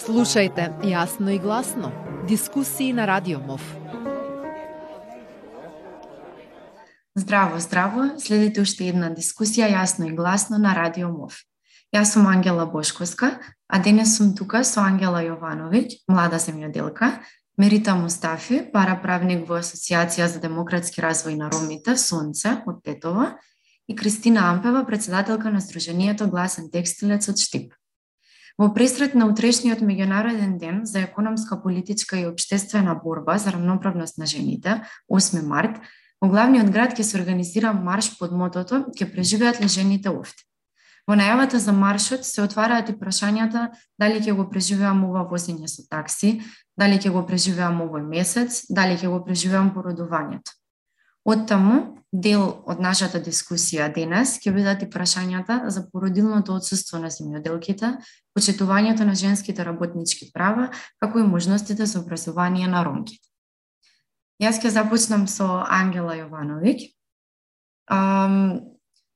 [0.00, 1.92] Слушајте јасно и гласно.
[2.28, 3.60] Дискусии на Радио МОВ.
[7.14, 8.04] Здраво, здраво.
[8.18, 11.36] Следите уште една дискусија јасно и гласно на Радио МОВ.
[11.92, 13.34] Јас сум Ангела Бошковска,
[13.68, 17.20] а денес сум тука со Ангела Јовановиќ, млада земјоделка,
[17.58, 23.34] Мерита Мустафи, параправник во Асоциација за демократски развој на ромите Сонце од Тетова
[23.86, 27.74] и Кристина Ампева, председателка на Сдруженијето Гласен текстилец од Штип.
[28.60, 34.26] Во пресрет на утрешниот меѓународен ден за економска, политичка и обштествена борба за равноправност на
[34.26, 35.78] жените, 8 март,
[36.20, 40.44] во главниот град ќе се организира марш под мотото ќе преживеат ли жените офти.
[41.08, 45.88] Во најавата за маршот се отвараат и прашањата дали ќе го преживеам ова возење со
[45.88, 46.42] такси,
[46.76, 50.59] дали ќе го преживеам овој месец, дали ќе го преживеам породувањето.
[51.24, 57.10] Од таму, дел од нашата дискусија денес ќе бидат и прашањата за породилното отсуство на
[57.12, 57.92] земјоделките,
[58.34, 63.26] почитувањето на женските работнички права, како и можностите за образование на ромките.
[64.40, 66.88] Јас ќе започнам со Ангела Јовановиќ.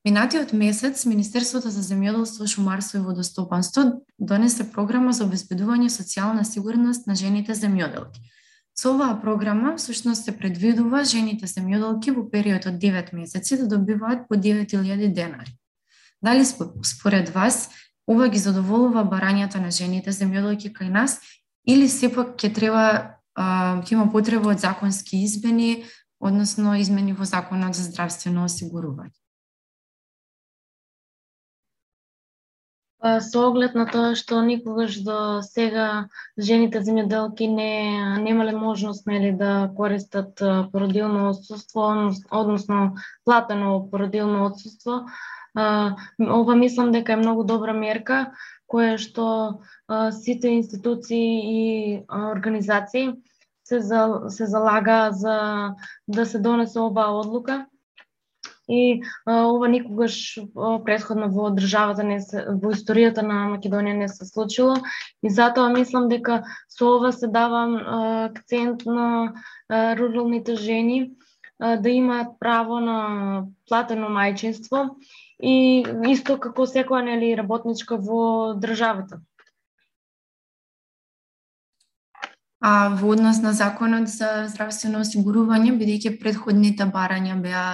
[0.05, 7.15] Минатиот месец Министерството за земјоделство, шумарство и водостопанство донесе програма за обезбедување социјална сигурност на
[7.15, 8.21] жените земјоделки–
[8.75, 14.27] Со оваа програма, всушност се предвидува жените семјоделки во период од 9 месеци да добиваат
[14.27, 15.55] по 9000 денари.
[16.21, 16.45] Дали
[16.83, 17.69] според вас
[18.07, 21.19] ова ги задоволува барањата на жените земјоделки кај нас
[21.65, 25.85] или сепак ќе треба ќе има потреба од законски измени,
[26.19, 29.15] односно измени во законот за здравствено осигурување?
[33.05, 39.69] Со оглед на тоа што никогаш до сега жените земјоделки не немале можност нели да
[39.77, 45.05] користат породилно отсуство, односно платено породилно отсуство,
[45.55, 48.33] ова мислам дека е многу добра мерка
[48.67, 49.61] која што
[50.11, 53.13] сите институции и организации
[53.63, 55.37] се, за, се залага за
[56.07, 57.65] да се донесе оваа одлука
[58.67, 64.07] и а, ова никогаш а, предходно во државата не се, во историјата на Македонија не
[64.09, 64.77] се случило
[65.21, 67.61] и затоа мислам дека со ова се дава
[68.31, 69.33] акцент на
[69.69, 71.11] а, руралните жени
[71.59, 74.89] а, да имаат право на платено мајчинство
[75.39, 79.21] и исто како секоја нели работничка во државата.
[82.65, 87.65] А во однос на законот за здравствено осигурување, бидејќи предходните барања беа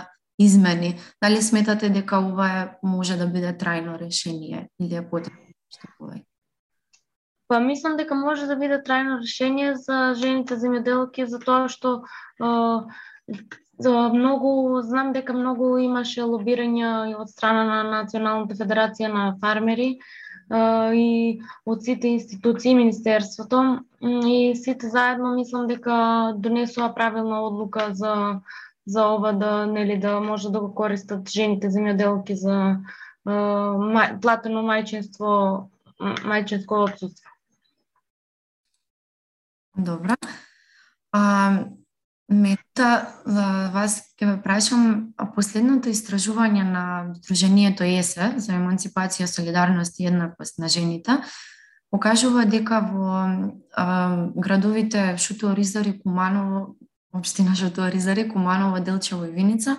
[0.45, 0.99] измени.
[1.21, 6.25] Дали сметате дека ова може да биде трајно решение или е потребно што повеќе?
[7.51, 12.01] Па мислам дека може да биде трајно решение за жените земјоделки за тоа што
[13.81, 19.97] за многу знам дека многу имаше лобирање од страна на Националната федерација на фармери
[20.51, 28.41] и од сите институции, Министерството и сите заедно мислам дека донесува правилна одлука за
[28.85, 32.81] за ова да нели да може да го користат жените земјоделки за
[33.25, 35.67] мај, платено мајчинство,
[36.01, 37.29] мајчинско отсутство.
[39.77, 40.15] Добра.
[41.11, 41.65] А,
[42.31, 43.11] Мета,
[43.73, 46.83] вас ќе ве прашам, последното истражување на
[47.27, 51.19] Дружението ЕСЕ за емансипација, солидарност и еднаквост на жените
[51.91, 53.15] покажува дека во
[53.75, 53.85] а,
[54.35, 56.77] градовите Шуто, Ризар и Куманово
[57.13, 59.77] Општина Жотуаризаре, Куманово, Делчево и Виница,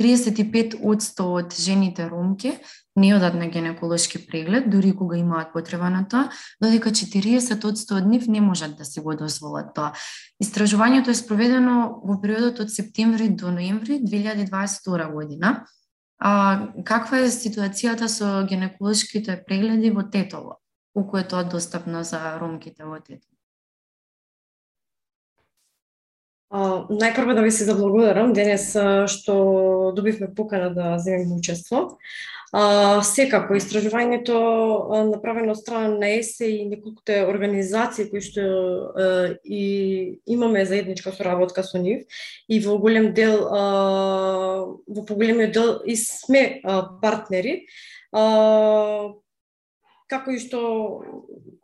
[0.00, 0.78] 35
[1.20, 2.58] од жените ромки
[2.96, 8.26] не одат на гинеколошки преглед, дури кога имаат потреба на тоа, додека 40 од нив
[8.28, 9.92] не можат да се го дозволат тоа.
[10.42, 15.64] Истражувањето е спроведено во периодот од септември до ноември 2022 година.
[16.18, 20.58] А, каква е ситуацијата со гинеколошките прегледи во Тетово?
[20.94, 23.31] Колку е тоа достапно за ромките во Тетово?
[26.52, 28.72] Најпрво да ви се заблагодарам денес
[29.08, 31.96] што добивме покана да земеме учество.
[32.52, 34.36] А, секако, истражувањето
[35.08, 39.06] направено од страна на ЕСЕ и неколкуте организации кои што а,
[39.40, 42.04] и имаме заедничка соработка со нив
[42.48, 47.64] и во голем дел, а, во поголемиот дел и сме а, партнери.
[48.12, 49.14] А,
[50.12, 50.60] како и што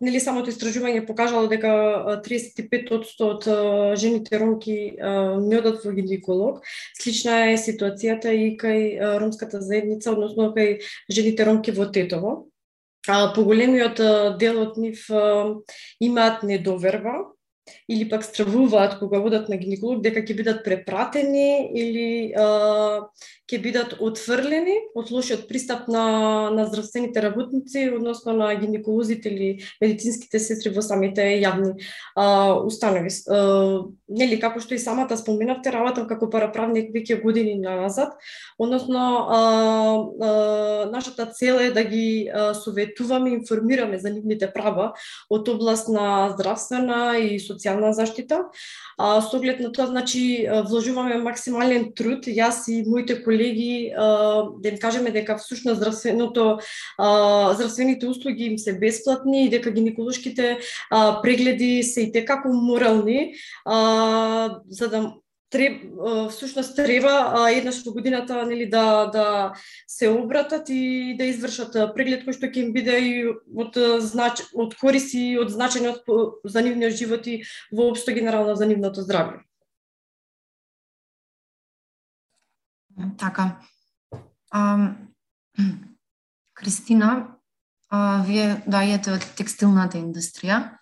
[0.00, 1.70] нели самото истражување покажало дека
[2.24, 3.48] 35% од
[4.00, 6.62] жените ромки не одат во гинеколог.
[6.98, 10.78] Слична е ситуацијата и кај ромската заедница, односно кај
[11.12, 12.36] жените ромки во Тетово.
[13.08, 14.00] А, поголемиот
[14.38, 15.06] дел од нив
[16.04, 17.32] имаат недоверба
[17.88, 23.08] или пак стравуваат кога одат на гинеколог дека ќе бидат препратени или а,
[23.48, 29.48] ќе бидат отфрлени од лошиот пристап на, на здравствените работници, односно на гинеколозите или
[29.80, 31.72] медицинските сестри во самите јавни
[32.14, 33.08] а, установи.
[33.08, 38.18] А, нели, како што и самата споменавте, работам како параправник веќе години назад,
[38.58, 40.32] односно а, а,
[40.92, 44.92] нашата цел е да ги а, советуваме, информираме за нивните права
[45.32, 48.44] од област на здравствена и социјална заштита.
[48.98, 53.92] А, со оглед на тоа, значи, вложуваме максимален труд, јас и моите колеги колеги
[54.62, 56.58] да им кажеме дека всушност здравственото
[57.54, 60.58] здравствените услуги им се бесплатни и дека гинеколошките
[61.22, 63.34] прегледи се и како морални
[64.68, 65.14] за да
[65.50, 65.82] треб,
[66.30, 69.52] всушност треба еднаш во годината нели да да
[69.86, 73.12] се обратат и да извршат преглед кој што ќе им биде и
[73.56, 75.96] од знач од кориси од значање
[76.44, 77.42] за нивниот живот и
[77.72, 79.47] воопшто генерално за нивното здравје.
[83.18, 83.58] Така.
[84.50, 84.90] А,
[86.54, 87.38] Кристина,
[87.90, 90.78] а, вие доаѓате од текстилната индустрија.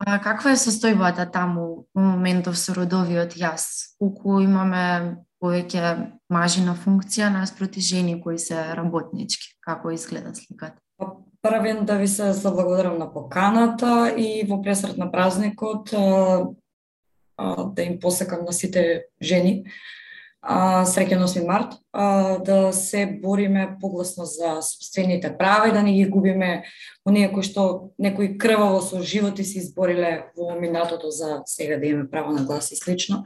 [0.00, 3.96] А, каква е состојбата таму во моментов со родовиот јас?
[4.00, 9.56] Колку имаме повеќе мажи на функција наспроти жени кои се работнички?
[9.60, 10.80] Како изгледа сликата?
[10.96, 11.12] Па,
[11.42, 16.48] првен да ви се заблагодарам на поканата и во пресрет на празникот а,
[17.36, 19.70] а, да им посекам на сите жени а,
[20.40, 26.08] среќен 8 март, а, да се бориме погласно за собствените права и да не ги
[26.08, 26.64] губиме
[27.06, 32.10] оние кои што некои крваво со животи се избориле во минатото за сега да имаме
[32.10, 33.24] право на глас и слично.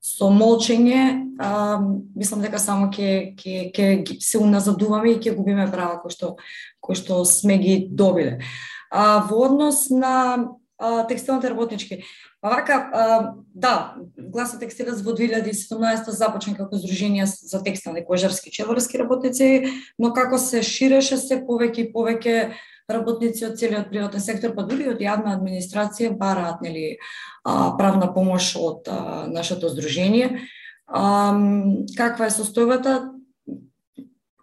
[0.00, 1.80] Со молчење, а,
[2.16, 6.36] мислам дека само ќе ќе ќе се уназадуваме и ќе губиме права кои што
[6.80, 8.40] кои што сме ги добиле.
[8.90, 10.48] А, во однос на
[11.08, 12.02] текстилните работнички,
[12.44, 19.00] Па вака, а, да, Гласот Текстилец во 2017 започна како здружение за текстилни, кожарски, чеварски
[19.00, 19.46] работници,
[19.98, 22.34] но како се ширеше се повеќе и повеќе
[22.92, 26.98] работници од целиот приватен сектор, па дури од јавна администрација бараат нели
[27.48, 30.44] правна помош од а, нашето здружение.
[30.84, 31.32] А,
[31.96, 32.98] каква е состојбата?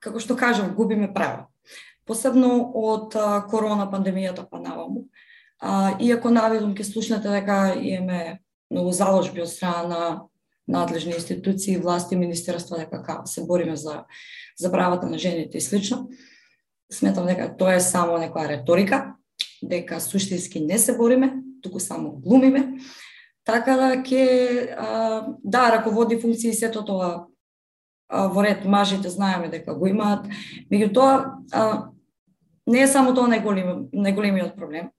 [0.01, 1.51] Како што кажав, губиме право.
[2.09, 5.05] Посебно од а, корона пандемијата па наваму
[5.61, 8.39] А, иако навидум ке слушнете дека имаме
[8.71, 14.05] многу заложби од страна на надлежни институции, власти, министерства дека се бориме за
[14.59, 16.09] за правата на жените и слично.
[16.91, 19.15] Сметам дека тоа е само некоја реторика,
[19.63, 22.77] дека суштински не се бориме, туку само глумиме.
[23.45, 24.25] Така да ќе
[25.43, 27.27] да раководи функции сето тоа
[28.11, 30.27] во ред мажите знаеме дека го имаат,
[30.71, 31.89] меѓутоа
[32.67, 34.91] не е само тоа најголем, најголемиот проблем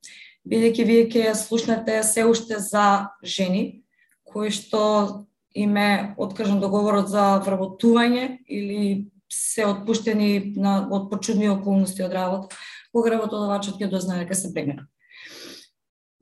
[0.48, 3.82] бидејќи вие ќе слушнете се уште за жени
[4.26, 12.12] кои што име откажан договорот за вработување или се отпуштени на од почудни околности од
[12.12, 12.56] работа,
[12.92, 14.88] кога работодавачот ќе дознае дека се прегнат.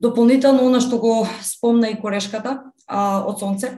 [0.01, 3.69] Дополнително, она што го спомна и корешката а, од Сонце,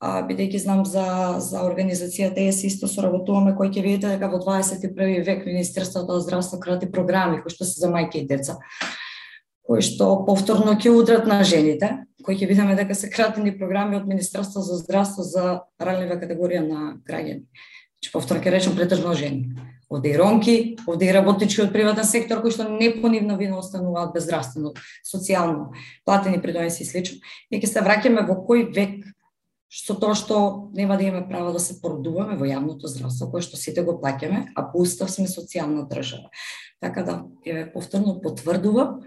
[0.00, 5.26] а, бидејќи знам за, за организацијата ЕС исто соработуваме, кој ќе видите дека во 21
[5.26, 8.58] век Министерството за здравство крати програми кои што се за мајки и деца
[9.68, 11.90] кои што повторно ќе удрат на жените,
[12.24, 16.94] кои ќе видиме дека се кратени програми од Министерство за здравство за ранлива категорија на
[17.04, 17.44] граѓани.
[17.98, 19.52] Значи, повторно ќе речем претежно жени.
[19.92, 24.14] Овде и ромки, овде и работнички од приватен сектор кои што не пунивно вино остануваат
[24.16, 24.72] без здравствено,
[25.04, 27.20] социјално, платени придонеси и слично.
[27.52, 29.04] И ќе се враќаме во кој век
[29.68, 33.60] што тоа што нема да имаме право да се породуваме во јавното здравство, кое што
[33.60, 36.32] сите го плаќаме, а по устав сме социјална држава.
[36.80, 39.02] Така да, еве повторно потврдувам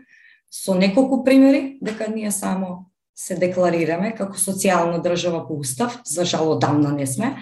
[0.51, 6.51] со неколку примери дека ние само се декларираме како социјална држава по устав, за жал
[6.51, 7.35] одамна не сме,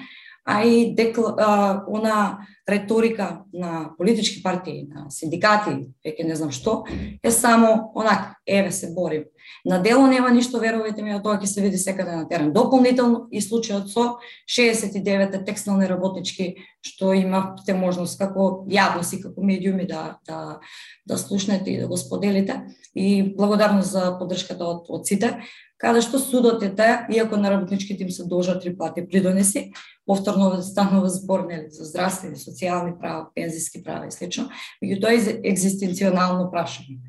[0.45, 6.83] а и декла, а, она реторика на политички партии, на синдикати, веќе не знам што,
[7.23, 9.25] е само онак, еве се борим.
[9.65, 12.51] На дело нема ништо, верувајте ми, тоа ќе се види секаде на терен.
[12.53, 14.19] Дополнително и случајот со
[14.49, 16.55] 69 текстилни работнички
[16.85, 20.59] што имавте можност како јавност и како медиуми да, да,
[21.05, 22.61] да слушнете и да го споделите.
[22.95, 25.35] И благодарност за поддршката од, од сите
[25.79, 29.71] каде што судот е таа, иако на работничките им се должат три плати придонеси,
[30.05, 34.49] повторно да станува збор нели, за здравствени, социјални права, пензиски права и слично,
[34.83, 36.99] меѓутоа е екзистенционално прашање.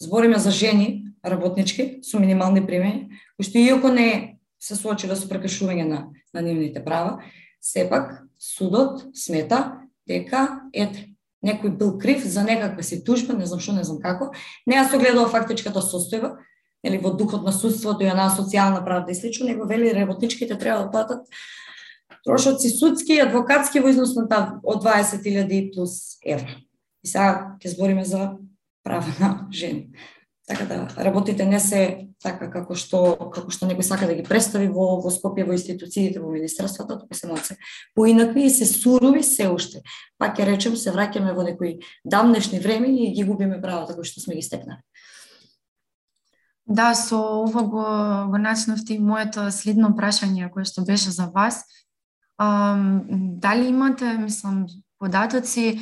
[0.00, 5.88] Збориме за жени, работнички, со минимални примени, кои што иако не се соочиле со прекршување
[5.88, 6.00] на,
[6.34, 7.22] на нивните права,
[7.60, 11.14] сепак судот смета дека ете,
[11.44, 14.32] некој бил крив за некаква си тужба, не знам што, не знам како,
[14.66, 16.36] не ја согледува фактичката да состојба,
[16.84, 20.84] или во духот на судството и на социјална правда и слично, него вели работничките треба
[20.84, 21.28] да платат
[22.24, 26.60] трошоци судски и адвокатски во износ на од 20.000 плюс евра.
[27.04, 28.36] И сега ќе збориме за
[28.84, 29.92] права на жени.
[30.46, 32.98] Така да работите не се така како што
[33.32, 37.16] како што некој сака да ги представи во во Скопје во институциите во министерството, туку
[37.16, 37.56] се малце
[37.96, 39.80] поинакви и се сурови се уште.
[40.20, 44.20] Пак ќе речем се враќаме во некои давнешни време и ги губиме правата кои што
[44.20, 44.84] сме ги стекнале.
[46.66, 47.84] Да, со ова го,
[48.30, 51.64] го начнавте и моето следно прашање кое што беше за вас.
[52.36, 52.76] А,
[53.40, 54.66] дали имате, мислам,
[54.98, 55.80] податоци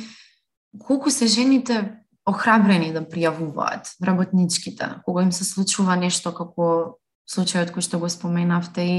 [0.79, 6.99] колку се жените охрабрени да пријавуваат работничките, кога им се случува нешто како
[7.29, 8.97] случајот кој што го споменавте и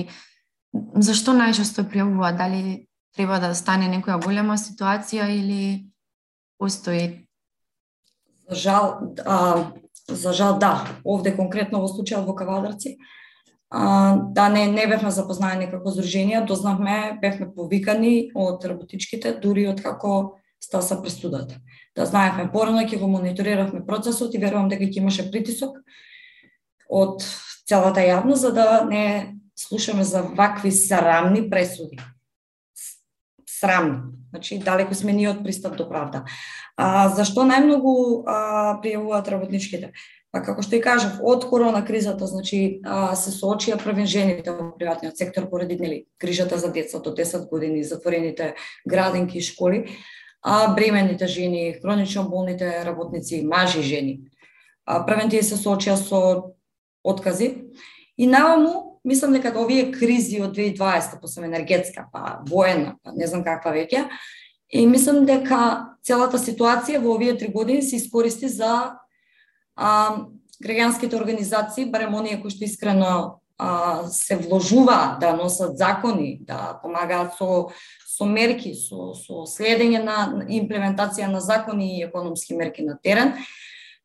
[0.75, 5.91] зашто најчесто пријавуваат, дали треба да стане некоја голема ситуација или
[6.59, 7.25] постои
[8.49, 9.73] За жал, а,
[10.09, 12.99] За жал да, овде конкретно во случајот во Кавадарци,
[13.71, 19.81] а, да не не бевме запознаени како здружение, дознавме, бевме повикани од работичките, дури од
[19.81, 21.61] како стаса престудата.
[21.97, 25.77] Да знаевме порано ќе го мониториравме процесот и верувам дека ќе имаше притисок
[26.89, 27.25] од
[27.69, 31.99] целата јавност за да не слушаме за вакви срамни пресуди.
[33.49, 33.99] Срамни.
[34.31, 36.25] Значи, далеко сме ние од пристап до правда.
[36.77, 38.37] А, зашто најмногу а,
[38.83, 39.93] пријавуваат работничките?
[40.35, 44.73] Па како што и кажав, од корона кризата, значи а, се соочија првен жените во
[44.75, 49.87] приватниот сектор поради нели грижата за децата до 10 години, затворените градинки и школи,
[50.45, 54.21] а бременните жени, хронично болните работници, мажи и жени.
[54.87, 56.53] А, првен тие се соочија со
[57.05, 57.49] откази
[58.21, 63.45] и наваму мислам дека овие кризи од 2020, посебно енергетска, па воена, па не знам
[63.45, 64.09] каква веќе,
[64.69, 69.01] и мислам дека целата ситуација во овие три години се искористи за
[69.77, 70.27] а,
[70.61, 77.37] граѓанските организации, барем оние кои што искрено а, се вложуваат да носат закони, да помагаат
[77.39, 77.71] со
[78.15, 83.35] со мерки, со, со следење на имплементација на закони и економски мерки на терен,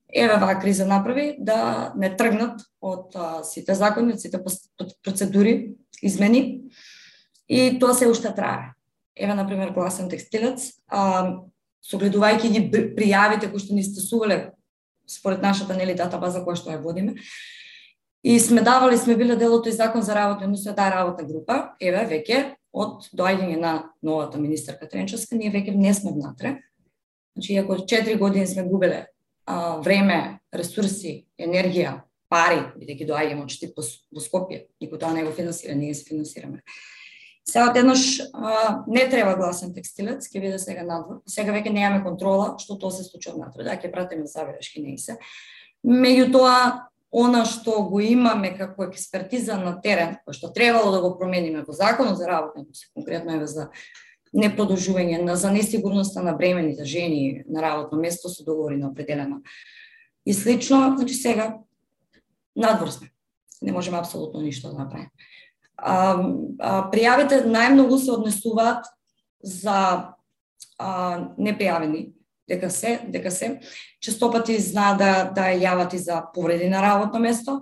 [0.10, 4.42] еве ваа криза направи да не тргнат од а, сите закони, од сите
[5.04, 6.72] процедури, измени
[7.48, 8.74] и тоа се уште трае.
[9.16, 11.46] Еве на пример гласен текстилец, а,
[11.86, 12.66] согледувајќи ги
[12.98, 14.52] пријавите кои што ни стесувале
[15.10, 17.16] според нашата нели база која што ја водиме,
[18.24, 21.72] И сме давали, сме биле делото и закон за работа, но се таа работна група,
[21.80, 23.74] еве веќе од доаѓање на
[24.06, 26.60] новата министерка Тренчевска, ние веќе не сме внатре.
[27.36, 29.08] Значи, ако 4 години сме губеле
[29.46, 33.84] а, време, ресурси, енергија, пари, бидејќи доаѓаме очите по,
[34.14, 36.62] по Скопје, никој тоа не го финансира, ние се финансираме.
[37.50, 38.22] Сега еднаш
[38.88, 41.24] не треба гласен текстилец, ќе биде сега надвор.
[41.26, 45.18] Сега веќе немаме контрола што тоа се случува внатре, да ќе пратиме забелешки не се.
[45.82, 51.64] Меѓутоа она што го имаме како експертиза на терен, кој што требало да го промениме
[51.66, 53.70] во законот за работа, конкретно е за
[54.34, 59.42] непродолжување на за несигурноста на бремените жени на работно место со договори на определено.
[60.26, 61.58] И слично, значи сега
[62.56, 63.10] надвор сме.
[63.62, 65.10] Не можеме апсолутно ништо да направиме.
[65.78, 66.20] А,
[66.60, 68.86] а, пријавите најмногу се однесуваат
[69.42, 70.14] за
[70.78, 70.90] а,
[71.40, 72.12] непријавени,
[72.50, 73.60] дека се, дека се.
[74.02, 77.60] Честопати зна да, да јават и за повреди на работно место,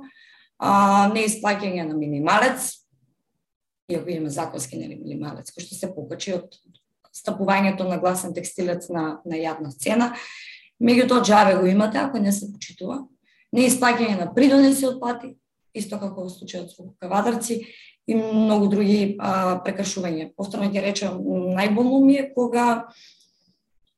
[0.60, 2.72] а, не неисплаќање на минималец,
[3.92, 6.56] иако имаме законски нели минималец, кој што се покачи од
[7.16, 10.14] стапувањето на гласен текстилец на, на јадна сцена.
[10.84, 13.02] Меѓутоа, джаве го имате, ако не се почитува.
[13.52, 15.36] Не исплаќање на придонеси од плати,
[15.78, 17.62] исто како во случајот со кавадарци
[18.08, 20.32] и многу други а, прекршувања.
[20.38, 21.18] Повторно ќе речам,
[21.58, 22.88] најболно ми е кога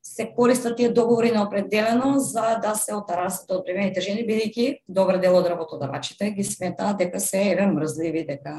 [0.10, 5.20] се користат тие договори на определено за да се отарасат од примените жени, бидејќи добар
[5.22, 8.56] дел од работодавачите ги сметаат дека се еве мрзливи, дека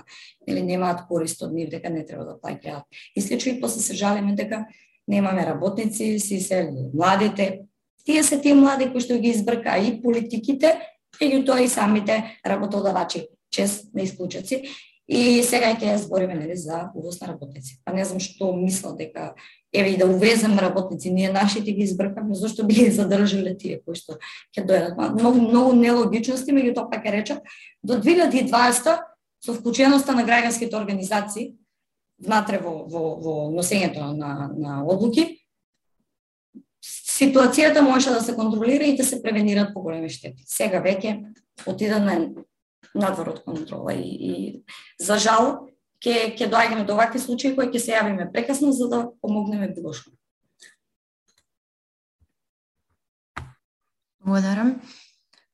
[0.47, 2.87] или немаат корист од нив, дека не треба да плаќаат.
[3.17, 4.63] И слично и после се жалиме дека
[5.11, 7.67] немаме работници, си се младите.
[8.05, 10.77] Тие се тие млади кои што ги избрка и политиките,
[11.21, 14.63] и тоа и самите работодавачи, чест на исклучаци.
[15.11, 17.81] И сега ќе збориме нели за увоз на работници.
[17.85, 19.33] Па не знам што мислам дека
[19.75, 23.99] еве и да увеземе работници, ние нашите ги избркаме, зошто би ги задржиле тие кои
[23.99, 24.21] што
[24.55, 24.95] ќе дојдат.
[25.19, 27.43] Многу многу нелогичности, меѓутоа пак ќе речам,
[27.83, 29.03] до 2020
[29.41, 31.57] со вклученоста на граѓанските организации
[32.23, 35.41] внатре во, во, во носењето на, на одлуки,
[37.21, 40.45] ситуацијата може да се контролира и да се превенират поголеми штети.
[40.47, 41.19] Сега веќе
[41.67, 42.15] отида на
[42.95, 44.33] надвор од контрола и, и
[44.99, 45.69] за жал
[46.01, 49.93] ќе ќе доаѓаме до вакви случаи кои ќе се јавиме прекасно за да помогнеме било
[49.93, 50.11] што.
[54.21, 54.81] Благодарам.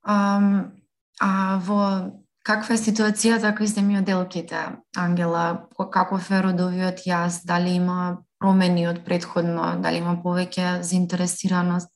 [0.06, 0.76] Um,
[1.20, 2.12] А во
[2.44, 5.68] каква е ситуацијата кај делките, Ангела?
[5.92, 7.44] Каков е родовиот јас?
[7.44, 9.80] Дали има промени од предходно?
[9.80, 11.88] Дали има повеќе заинтересираност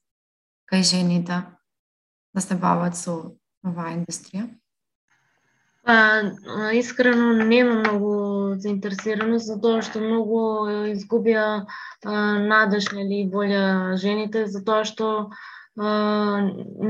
[0.73, 1.45] кај жените
[2.35, 4.49] да се бават со оваа индустрија?
[5.83, 6.23] Па,
[6.75, 8.11] искрено нема многу
[8.61, 10.41] заинтересираност, затоа што многу
[10.93, 11.45] изгубија
[12.05, 15.31] надеж, нели, волја жените, затоа што
[15.81, 15.95] а,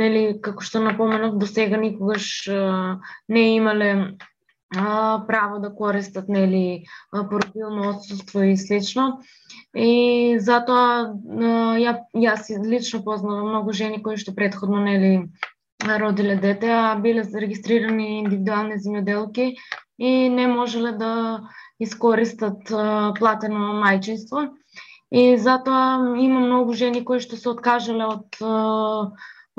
[0.02, 3.90] нели, како што напоменав, до сега никогаш а, не имале
[4.75, 9.20] а, право да користат нели породилно отсуство и слично.
[9.75, 11.14] И затоа
[11.78, 11.94] ја
[12.26, 15.30] јас лично познавам многу жени кои што предходно нели
[15.84, 19.54] родиле дете, а биле зарегистрирани индивидуални земјоделки
[19.99, 21.12] и не можеле да
[21.80, 22.68] искористат
[23.18, 24.49] платено мајчинство.
[25.10, 28.42] И затоа има многу жени кои што се откажале од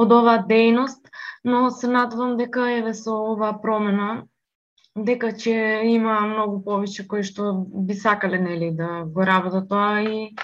[0.02, 1.12] од оваа дејност,
[1.44, 4.24] но се надвам дека еве со оваа промена
[4.96, 7.54] дека ќе има многу повеќе кои што
[7.88, 10.36] би сакале нели да го работат тоа и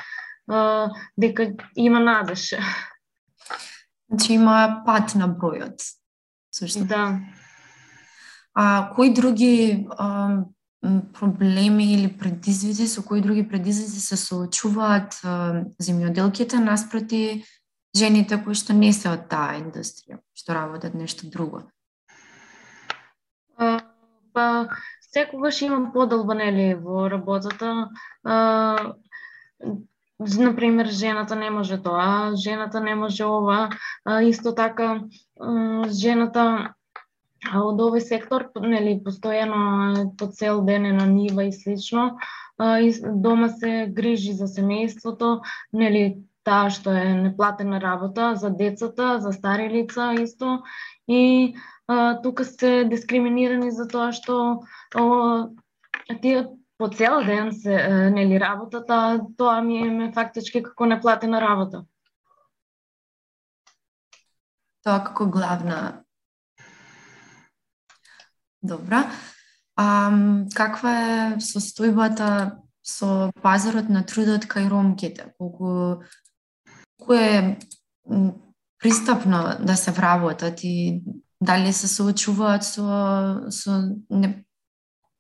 [1.17, 2.53] дека има надеж.
[4.09, 5.83] Значи има пат на бројот.
[6.51, 6.85] Сушто.
[6.85, 7.19] Да.
[8.53, 10.43] А кои други а,
[11.13, 15.19] проблеми или предизвици, со кои други предизвици се соочуваат
[15.81, 17.43] земјоделките наспроти
[17.95, 21.65] жените кои што не се од таа индустрија, што работат нешто друго?
[23.57, 23.81] А,
[24.33, 24.69] па,
[25.13, 27.89] секогаш имам подолба нели во работата.
[28.23, 28.93] А,
[30.19, 33.69] например, жената не може тоа, жената не може ова,
[34.05, 35.03] а, исто така
[35.89, 36.73] жената
[37.53, 42.17] од овој сектор, нели, постојано по цел ден е на нива и слично,
[42.57, 45.41] а, и дома се грижи за семејството,
[45.73, 50.63] нели, таа што е неплатена работа за децата, за стари лица исто
[51.07, 51.55] и
[51.87, 54.63] а, тука се дискриминирани за тоа што
[54.95, 55.49] о,
[56.21, 56.47] тие
[56.77, 61.85] по цел ден се нели работата, тоа ми е фактички како неплатена работа.
[64.83, 66.03] Тоа како главна
[68.63, 69.11] Добра.
[69.77, 70.11] А,
[70.55, 75.29] каква е состојбата со пазарот на трудот кај ромките?
[75.37, 76.01] Колку,
[77.05, 77.41] кој е
[78.81, 81.03] пристапно да се вработат и
[81.41, 83.77] дали се соочуваат со, со
[84.09, 84.46] не,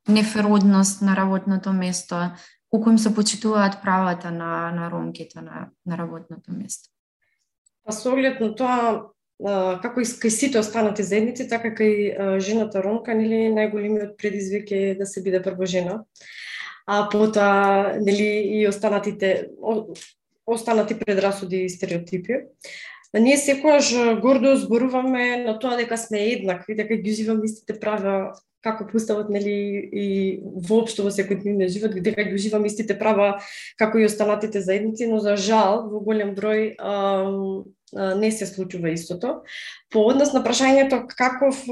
[0.09, 2.15] неферодност на работното место,
[2.69, 6.89] колку им се почитуваат правата на, на ромките на, на работното место?
[7.85, 9.13] Па со оглед на тоа
[9.83, 15.05] како и кај сите останати заедници, така кај жената ромка, нели најголемиот предизвик е да
[15.05, 16.03] се биде прво жена.
[16.87, 19.49] А потоа нели и останатите
[20.47, 22.47] останати предрасуди и стереотипи.
[23.13, 28.33] Да ние секогаш гордо зборуваме на тоа дека сме еднакви, дека ги уживаме истите права
[28.67, 29.53] како поставот нели
[29.93, 30.05] и
[30.43, 33.37] воопшто во секојдневниот живот дека ги уживаме истите права
[33.79, 36.93] како и останатите заедници, но за жал во голем број а,
[37.95, 39.41] а, не се случува истото.
[39.93, 41.63] По однос на прашањето каков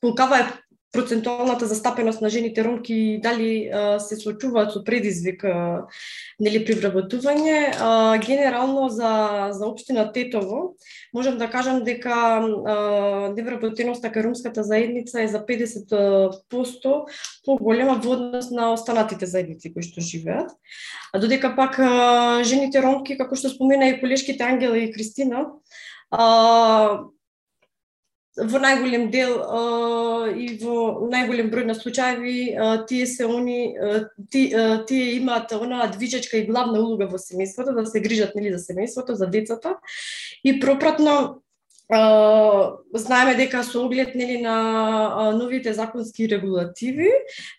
[0.00, 0.48] колкава е
[0.96, 5.84] процентуалната застапеност на жените ромки дали а, се соочуваат со предизвик а,
[6.40, 7.58] нели при вработување.
[7.76, 9.12] А, генерално за
[9.52, 10.76] за општина Тетово
[11.14, 12.40] можам да кажам дека
[13.36, 17.04] невработеноста кај ромската заедница е за 50%
[17.44, 20.48] поголема во однос на останатите заедници кои што живеат.
[21.12, 25.52] А додека пак а, жените ромки како што спомена и колешките Ангела и Кристина
[26.10, 27.04] а,
[28.36, 32.52] во најголем дел а, и во најголем број на случаи
[32.88, 33.76] тие се они
[34.30, 34.52] ти,
[34.88, 39.12] тие имаат онаа движечка и главна улога во семејството да се грижат нели за семејството,
[39.12, 39.78] за децата.
[40.44, 41.42] И пропратно
[41.88, 47.10] знаеме дека со оглед нели на новите законски регулативи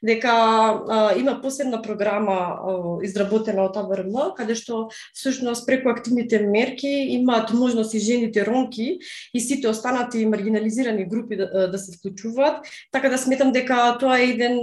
[0.04, 2.60] дека има посебна програма
[3.04, 9.00] изработена од АВРМ каде што всушност преку активните мерки имаат можност и жените ромки
[9.34, 12.68] и сите останати маргинализирани групи да, да се вклучуваат.
[12.92, 14.60] Така да сметам дека тоа е еден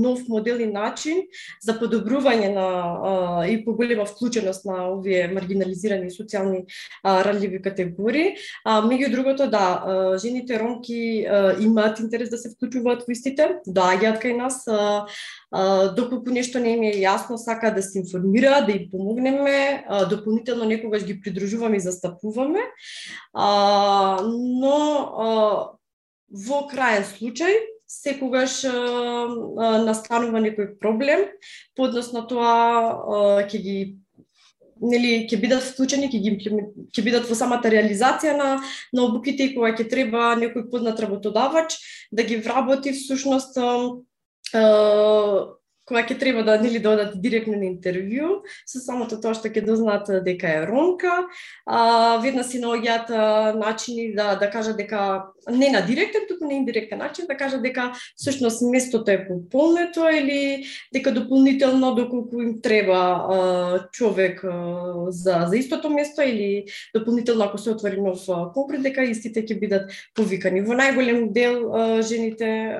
[0.00, 1.22] нов модел и начин
[1.62, 6.66] за подобрување на и поголема вклученост на овие маргинализирани социјални
[7.04, 8.39] ранливи категории.
[8.64, 11.26] А, меѓу другото, да, жените ромки
[11.60, 14.62] имаат интерес да се вклучуваат во истите, доаѓаат кај нас,
[15.96, 21.04] доколку нешто не им е јасно, сака да се информира, да им помогнеме, дополнително некогаш
[21.04, 22.60] ги придружуваме и застапуваме,
[23.34, 24.76] но
[26.30, 27.58] во краен случај,
[27.90, 28.62] секогаш
[29.86, 31.26] настанува некој проблем,
[31.74, 33.78] поднос на тоа ќе ги
[34.80, 36.30] нели ќе бидат вклучени, ќе ги
[36.90, 38.50] ќе бидат во самата реализација на
[38.92, 41.76] на обуките и кога ќе треба некој познат работодавач
[42.10, 43.58] да ги вработи всушност
[45.90, 49.64] кога ќе треба да нели да одат директно на интервју, со самото тоа што ќе
[49.66, 51.26] дознаат дека е ромка,
[51.66, 53.10] а веднаш си наоѓаат
[53.58, 57.92] начини да да кажат дека не на директен, туку на индиректен начин да кажат дека
[58.16, 63.00] всушност местото е пополнето или дека дополнително доколку им треба
[63.92, 64.44] човек
[65.08, 69.90] за за истото место или дополнително ако се отвори нов конкурс дека истите ќе бидат
[70.14, 70.62] повикани.
[70.62, 71.66] Во најголем дел
[72.04, 72.76] жените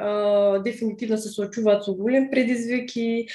[0.64, 2.30] дефинитивно се соочуваат со голем
[3.00, 3.28] предизвики.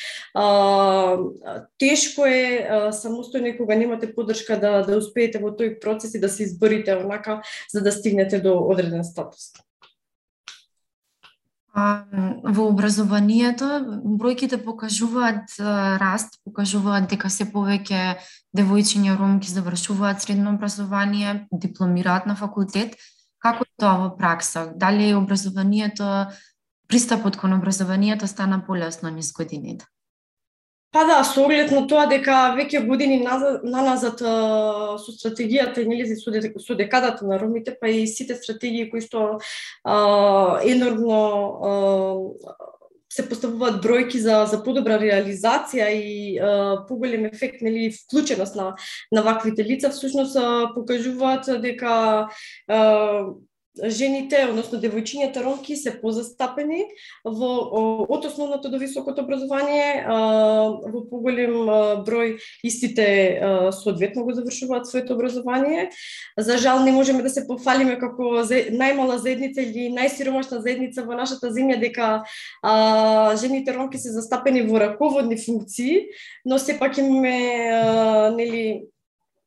[1.80, 6.44] Тешко е самостојно кога немате поддршка да да успеете во тој процес и да се
[6.44, 7.42] изборите онака
[7.74, 9.54] за да стигнете до одреден статус?
[11.76, 13.66] Во образованието
[14.06, 15.58] бројките покажуваат
[16.00, 18.16] раст, покажуваат дека се повеќе
[18.56, 22.96] девојчиња ромки завршуваат средно образование, дипломираат на факултет.
[23.44, 24.72] Како е тоа во пракса?
[24.76, 26.32] Дали образованието,
[26.88, 29.86] пристапот кон образованието стана полесно низ годините?
[30.96, 36.32] Па да, со оглед на тоа дека веќе години назад, наназад со стратегијата нели со,
[36.64, 39.26] со декадата на ромите, па и сите стратегии кои што
[39.84, 42.54] а, енормно а,
[43.12, 48.76] се поставуваат бројки за за подобра реализација и а, поголем ефект нели вклученост на
[49.12, 50.40] на ваквите лица всушност
[50.76, 52.30] покажуваат дека
[52.68, 52.80] а,
[53.84, 56.86] жените, односно девојчињата ромки се позастапени
[57.24, 61.68] во од основното до високото образование, во поголем
[62.08, 63.08] број истите
[63.76, 65.90] соодветно го завршуваат своето образование.
[66.38, 71.52] За жал не можеме да се пофалиме како најмала заедница или најсиромашна заедница во нашата
[71.52, 72.24] земја дека
[73.36, 76.08] жените ромки се застапени во раководни функции,
[76.46, 77.38] но сепак имаме
[78.36, 78.88] нели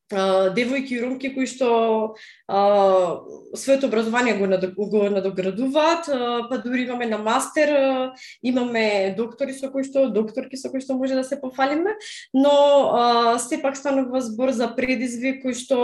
[0.09, 2.15] девојки и ромки кои што
[2.47, 3.21] а,
[3.53, 9.53] своето образование го, надо, го надоградуваат, а, па дури имаме на мастер, а, имаме доктори
[9.53, 11.93] со кои што, докторки со кои што може да се пофалиме,
[12.33, 12.49] но
[12.89, 15.77] а, сепак станува збор за предизвик кој што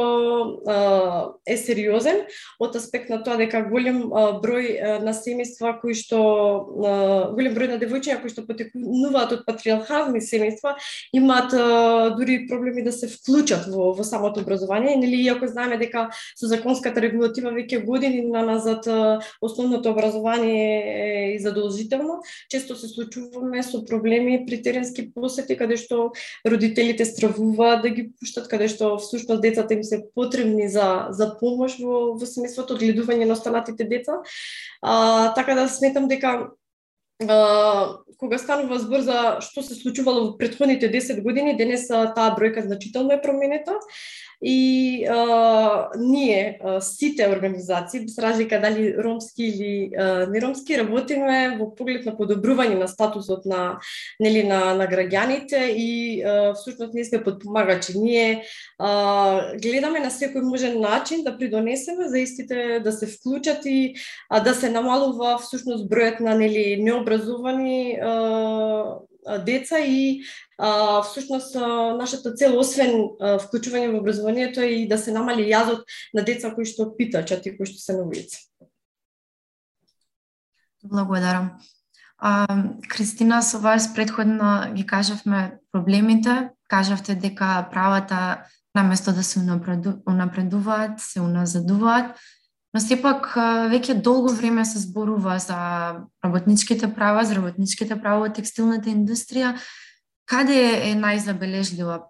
[0.66, 2.26] а, е сериозен
[2.60, 7.54] од аспект на тоа дека голем а, број а, на семејства кои што а, голем
[7.54, 10.76] број на девојчиња кои што потекнуваат од патриархални семејства
[11.14, 16.08] имаат а, дури проблеми да се вклучат во, во самото образование, нели иако знаеме дека
[16.39, 18.88] со законската регулатива веќе години на назад
[19.41, 26.12] основното образование е задолжително, често се случуваме со проблеми при теренски посети каде што
[26.47, 31.80] родителите стравуваат да ги пуштат, каде што всушност децата им се потребни за за помош
[31.82, 34.21] во во семејството, одгледување на останатите деца.
[34.82, 36.51] А, така да сметам дека
[37.23, 42.65] а, кога станува збор за што се случувало во претходните 10 години, денес таа бројка
[42.65, 43.80] значително е променета
[44.41, 51.69] и а, ние а, сите организации, без разлика дали ромски или а, неромски, работиме во
[51.76, 53.80] поглед на подобрување на статусот на
[54.19, 57.98] нели на на граѓаните и а, всушност ние сме подпомагачи.
[58.00, 58.43] Ние
[58.80, 63.95] а, гледаме на секој можен начин да придонесеме за истите да се вклучат и
[64.30, 69.00] а, да се намалува всушност бројот на нели необразовани а,
[69.46, 70.22] деца и
[70.58, 71.56] а, всушност
[71.98, 75.84] нашата цел освен а, вклучување во образованието е и да се намали јазот
[76.14, 78.38] на деца кои што питачат и кои што се на улица.
[80.84, 81.58] Благодарам.
[82.18, 82.48] А,
[82.90, 89.40] Кристина, со вас предходно ги кажавме проблемите, кажавте дека правата наместо да се
[90.08, 92.18] унапредуваат, се уназадуваат,
[92.76, 93.30] но сепак
[93.72, 95.58] веќе долго време се зборува за
[96.26, 99.54] работничките права, за работничките права во текстилната индустрија.
[100.28, 102.02] Каде е најзабележлива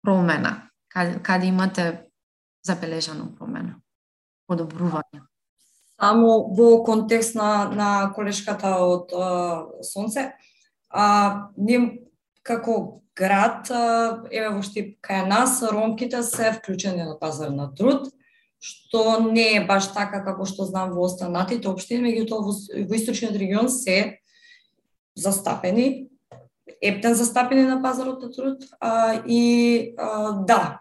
[0.00, 0.70] промена?
[0.88, 1.84] Каде, каде имате
[2.64, 3.76] забележано промена?
[4.48, 5.20] Подобрување?
[6.00, 9.28] Само во контекст на, на колешката од а,
[9.84, 10.30] Сонце,
[10.88, 12.00] а, ние
[12.42, 13.68] како град,
[14.32, 18.08] еве во Штип кај нас, ромките се вклучени на пазар на труд,
[18.64, 22.54] што не е баш така како што знам во останатите општини, меѓутоа во,
[22.88, 24.20] во источниот регион се
[25.20, 26.08] застапени,
[26.80, 30.80] ептен застапени на пазарот на труд а, и а, да,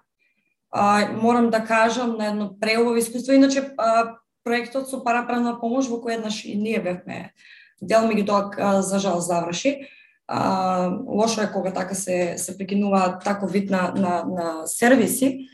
[0.71, 5.99] а, морам да кажам на едно преубаво искуство, иначе а, проектот со параправна помош во
[5.99, 7.33] кој еднаш и ние бевме
[7.81, 9.89] дел, меѓутоа за жал заврши.
[10.27, 15.49] А, лошо е кога така се се прекинува тако вид на, на, на сервиси.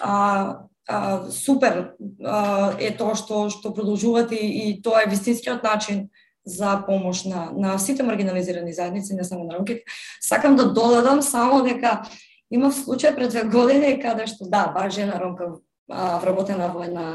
[0.00, 1.94] А, а, супер
[2.24, 6.08] а, е тоа што што продолжувате и, и тоа е вистинскиот начин
[6.44, 9.84] за помош на, на сите маргинализирани заедници, не само на ромките.
[10.20, 12.02] Сакам да додадам само дека
[12.54, 15.56] Имав случај пред две години каде што да, баш жена ромка
[15.88, 17.06] вработена во една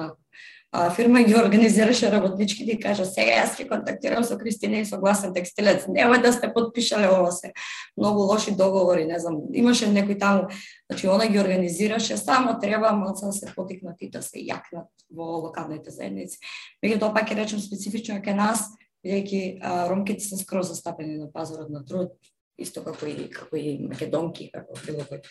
[0.72, 5.00] а, фирма ги организираше работничките и кажа сега јас ќе контактирам со Кристина и со
[5.02, 5.88] гласен текстилец.
[5.88, 7.54] Нема да сте подпишале ова се.
[7.98, 9.42] Многу лоши договори, не знам.
[9.54, 10.50] Имаше некој таму,
[10.92, 15.42] значи она ги организираше, само треба малку да се потикнат и да се јакнат во
[15.50, 16.38] локалните заедници.
[16.86, 18.70] Меѓутоа пак ќе речем специфично кај нас,
[19.06, 22.14] бидејќи ромките се скроз застапени на пазарот на труд,
[22.60, 25.24] исто како и како и македонки, како било кој.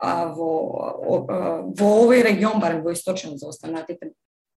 [0.00, 0.50] А, во,
[1.78, 4.12] во овој регион, барем во источен за останатите,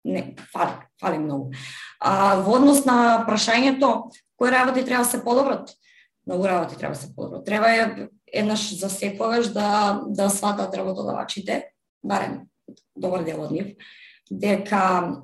[0.04, 1.52] не, фали, фали многу.
[2.00, 5.74] А, во однос на прашањето, кои работи треба да се подобрат?
[6.26, 7.44] Многу работи треба да се подобрат.
[7.44, 11.64] Треба е еднаш за секогаш да, да сватат работодавачите,
[12.04, 12.46] барем
[12.96, 13.74] добар дел од нив,
[14.30, 15.22] дека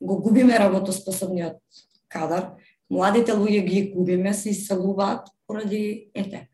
[0.00, 1.60] го губиме работоспособниот
[2.08, 2.56] кадар,
[2.90, 6.48] младите луѓе ги губиме, се иселуваат поради ете.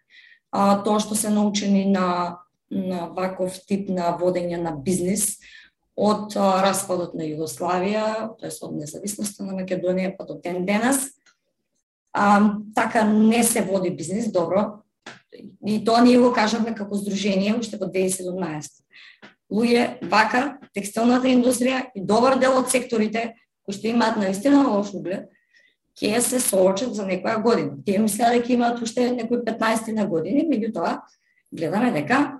[0.53, 2.39] А, тоа што се научени на
[2.71, 5.39] на ваков тип на водење на бизнис,
[5.97, 11.09] од распадот на Југославија, тоест од независноста на Македонија па до ден денес.
[12.13, 14.83] А, така не се води бизнес добро.
[15.67, 18.85] И тоа ние го кажавме како здружение уште во 2017.
[19.53, 23.35] Луѓе, вака, текстилната индустрија и добар дел од секторите
[23.67, 25.27] кои што имаат наистина лош углед,
[25.99, 27.75] ќе се соочат за некоја година.
[27.85, 31.01] Тие мислеа дека имаат уште некои 15 на години, меѓутоа
[31.53, 32.39] гледаме дека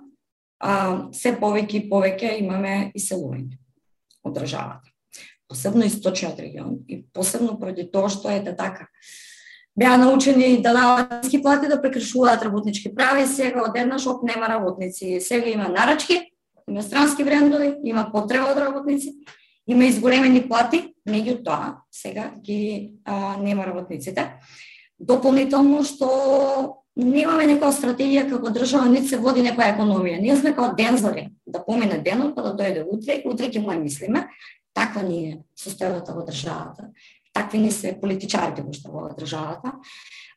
[0.59, 3.57] а, се повеќе и повеќе имаме иселување
[4.23, 4.91] од државата.
[5.47, 8.87] Посебно источниот регион и посебно поради тоа што е така.
[9.77, 15.19] Беа научени да дават ниски плати, да прекршуваат работнички прави, сега одеднаш оп нема работници.
[15.21, 16.31] Сега има нарачки,
[16.69, 19.13] има странски брендови, има потреба од работници,
[19.67, 24.33] има изголемени плати, меѓутоа сега ги а, нема работниците.
[24.99, 26.09] Дополнително што
[26.97, 30.19] немаме некоја стратегија како држава, нит се води некоја економија.
[30.21, 34.27] Ние сме како дензори, да помине денот, па да дојде утре, утре ќе му мислиме.
[34.73, 36.91] Таква ни е состојбата во државата.
[37.33, 39.77] Такви ни се политичарите што во државата.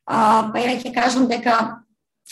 [0.06, 1.56] А, па ја ќе кажам дека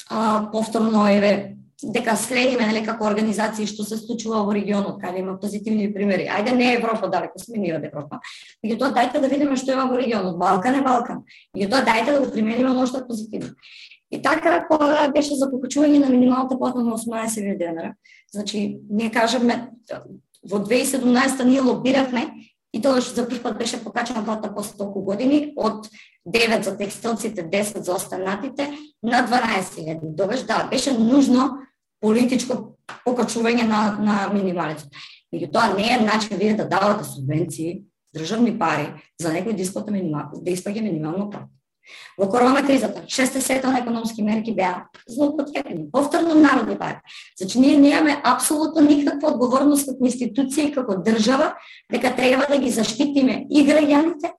[0.09, 5.37] а, повторно еве дека следиме нели како организации што се случува во регионот, каде има
[5.39, 6.27] позитивни примери.
[6.27, 8.19] Ајде не Европа далеко сме ние од Европа.
[8.65, 10.39] Меѓутоа дајте да видиме што има во регионот.
[10.39, 11.23] Балкан е Балкан.
[11.55, 13.55] Меѓутоа дајте да го примениме оно што да е позитивно.
[14.11, 17.95] И така, кога беше за покачување на минималната плата на 18 денара,
[18.33, 19.71] значи, ние кажеме,
[20.49, 22.31] во 2017 ние лобиравме
[22.73, 25.89] и тоа што за прв пат беше покачена плата после толку години, од
[26.29, 28.71] 9 за текстилците, 10 за останатите,
[29.03, 30.01] на 12.000.
[30.03, 31.59] Добеш, да, беше нужно
[32.01, 34.89] политичко покачување на, на минималите.
[35.35, 37.83] Меѓутоа не е начин вие да давате субвенции,
[38.17, 38.89] државни пари
[39.21, 41.49] за некој да исплата минимал, да исплаќа минимално плата.
[42.19, 46.99] Во корона кризата, шесте сета на економски мерки беа злоупотребени, повторно народни пари.
[47.39, 51.53] Значи, ние немаме апсолутно никаква одговорност како институција и како држава,
[51.93, 54.33] дека треба да ги заштитиме и граѓаните,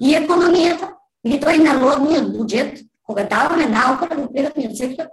[0.00, 0.92] и економијата,
[1.24, 5.08] и тој народниот буџет, кога даваме наука на приватниот сектор,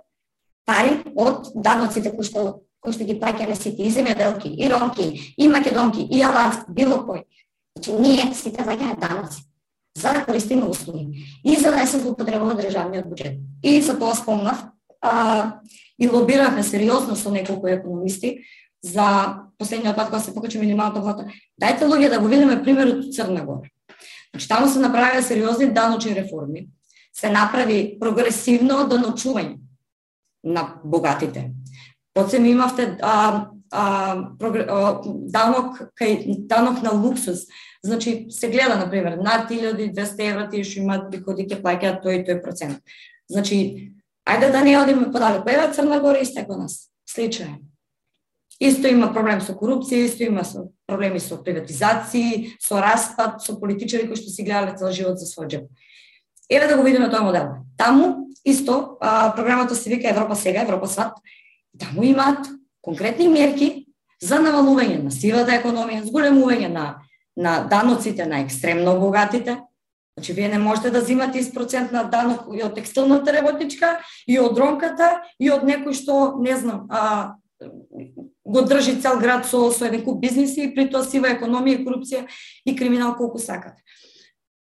[0.66, 5.48] пари од даноците кои што кои што ги плаќаме сите и земјоделки, и ромки, и
[5.48, 7.24] македонки, и алански, било кој.
[7.78, 9.48] Значи, ние сите плаќаме даноци
[9.98, 13.40] за да користиме услуги и за да не се злоупотребува државниот буџет.
[13.64, 14.66] И за тоа спомнав
[15.02, 15.60] а,
[16.00, 18.40] и лобиравме сериозно со неколку економисти
[18.82, 21.26] за последниот пат кога се покачи минималната плата.
[21.62, 23.70] Дајте луѓе да го видиме примерот од Црна Гора.
[24.34, 26.68] Значи таму се направи сериозни даночни реформи.
[27.14, 29.60] Се направи прогресивно даночување
[30.44, 31.52] на богатите.
[32.14, 37.48] Потсем имавте а, а, а, данок кај данок на луксус
[37.86, 42.24] Значи, се гледа, например, над 1200 евра ти што имаат приходи ќе плаќаат тој и
[42.24, 42.80] тој процент.
[43.28, 43.58] Значи,
[44.24, 45.44] ајде да не одиме подалеку.
[45.44, 46.88] Па ева Црна Гора исто како нас.
[47.04, 47.60] Слично.
[48.60, 54.08] Исто има проблем со корупција, исто има со проблеми со приватизации, со распад, со политичари
[54.08, 55.68] кои што си гледале цел живот за свој джеб.
[56.48, 57.68] Еве да го видиме тој модел.
[57.78, 61.20] Таму исто а, програмата се вика Европа сега, Европа сват.
[61.78, 62.48] Таму имаат
[62.84, 63.88] конкретни мерки
[64.22, 66.88] за навалување на сивата економија, зголемување на
[67.36, 69.62] на даноците на екстремно богатите.
[70.18, 74.38] Значи, вие не можете да земате из процент на данок и од текстилната работничка, и
[74.40, 77.34] од ромката, и од некој што, не знам, а,
[78.46, 82.28] го држи цел град со, со еден куп бизниси и при тоа сива економија, корупција
[82.66, 83.82] и криминал колку сакате.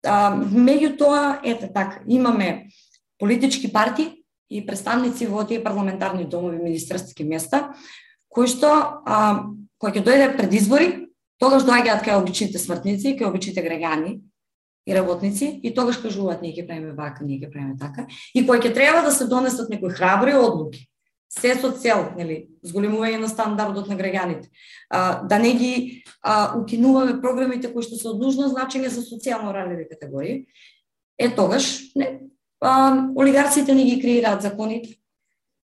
[0.06, 2.70] А, меѓутоа, ете така, имаме
[3.18, 7.72] политички партии и представници во тие парламентарни домови, министерски места,
[8.32, 8.72] кои што,
[9.04, 9.46] а,
[9.78, 10.90] кои ќе дојде пред избори,
[11.42, 14.20] Тогаш доаѓаат кај обичните смртници, кај обичните граѓани
[14.86, 18.06] и работници и тогаш кажуваат ние ќе правиме вака, ние ќе правиме така.
[18.30, 20.86] И кој ќе треба да се донесат некои храбри одлуки
[21.32, 24.52] се со цел, нели, зголемување на стандардот на граѓаните.
[24.90, 25.72] А, да не ги
[26.20, 30.44] а, укинуваме програмите кои што се од нужно значење за социјално ранливи категории,
[31.18, 32.28] е тогаш не,
[32.60, 34.94] а, олигарците не ги креираат законите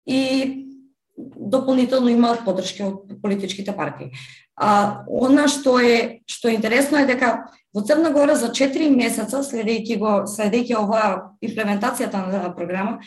[0.04, 0.68] и
[1.16, 4.12] дополнително имаат поддршка од политичките партии.
[4.56, 9.42] А она што е што е интересно е дека во Црна Гора за 4 месеца
[9.44, 13.00] следејќи го следејќи оваа имплементацијата на програма,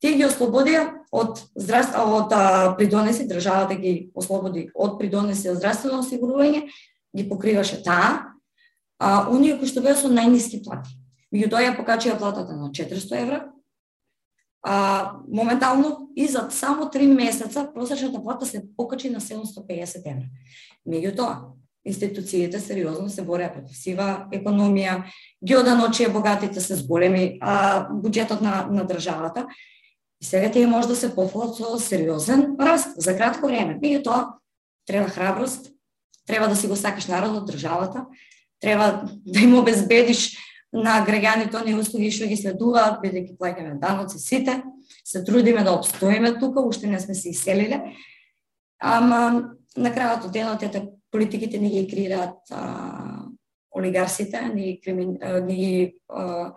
[0.00, 6.02] тие ги ослободија од здравство од а, придонеси државата ги ослободи од придонеси од здравствено
[6.02, 6.66] осигурување,
[7.16, 8.32] ги покриваше таа,
[8.98, 10.96] а оние кои што беа со најниски плати.
[11.32, 13.40] Меѓутоа ја покачија платата на 400 евра,
[14.62, 20.26] а, моментално и за само 3 месеца просечната плата се покачи на 750 евра.
[20.88, 21.36] Меѓутоа,
[21.84, 25.02] институциите сериозно се бореа против сива економија,
[25.42, 29.46] ги оданочија богатите се зголеми а, буџетот на, на државата.
[30.22, 33.78] И сега тие може да се пофалат со сериозен раст за кратко време.
[33.82, 34.38] Меѓутоа,
[34.86, 35.72] треба храброст,
[36.26, 38.06] треба да си го сакаш народот, државата,
[38.60, 40.38] треба да им обезбедиш
[40.72, 44.62] на граѓаните оние услуги што ги следуваат, бидејќи плаќаме даноци сите,
[45.04, 47.82] се трудиме да обстоиме тука, уште не сме се иселиле.
[48.80, 52.52] Ама на крајот од денот ете политиките не ги креираат
[53.76, 56.52] олигарсите, не ги, кримин, не ги а,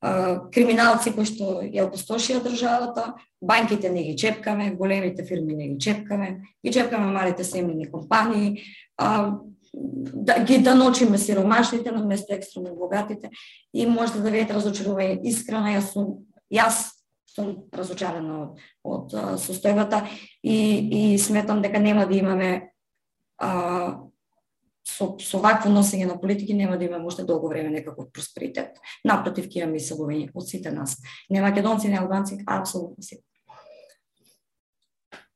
[0.00, 5.78] а, криминалци кои што ја опустошија државата, банките не ги чепкаме, големите фирми не ги
[5.78, 8.62] чепкаме, ги чепкаме малите семени компании,
[8.98, 9.38] а,
[9.76, 13.30] да ги даночиме сиромашните на место екстремно богатите
[13.74, 16.06] и може да видите разочарување искрено јас сум
[16.52, 16.96] јас
[17.28, 20.06] сум разочарана од, од состојбата
[20.42, 20.56] и,
[21.12, 22.50] и сметам дека нема да имаме
[23.38, 24.00] а,
[24.86, 28.80] со, со вакво носење на политики нема да имаме уште долго време некаков просперитет.
[29.04, 30.96] Напротив, ќе имаме иселување од сите нас.
[31.30, 33.24] Не македонци, не албанци, апсолутно сите.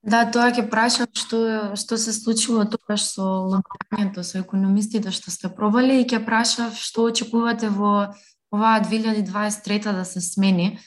[0.02, 1.38] Да, тоа ќе прашам што
[1.76, 7.10] што се случило тогаш со лобирањето со економистите што сте пробали и ќе прашав што
[7.10, 8.08] очекувате во
[8.50, 10.78] оваа 2023 да се смени.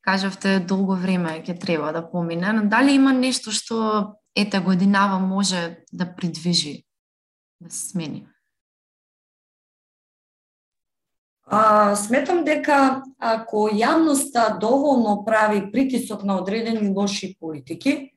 [0.00, 5.84] Кажавте долго време ќе треба да помине, но дали има нешто што ете годинава може
[5.92, 6.84] да придвижи
[7.60, 8.26] да се смени?
[11.46, 18.12] А, сметам дека ако јавноста доволно прави притисок на одредени лоши политики,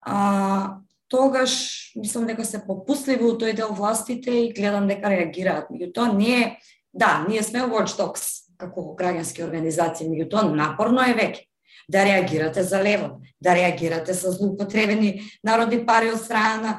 [0.00, 5.70] а, тогаш мислам дека се попусливи у тој дел властите и гледам дека реагираат.
[5.74, 6.58] Меѓутоа не е,
[6.94, 11.46] да, ние сме watchdogs како граѓански организации, меѓутоа напорно е веќе.
[11.90, 16.72] Да реагирате за левот, да реагирате со злоупотребени народни пари од страна на